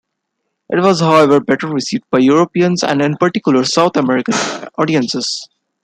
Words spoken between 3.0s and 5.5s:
in particular, South American audiences.